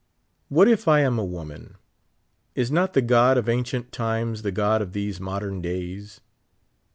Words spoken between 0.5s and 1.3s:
if I am a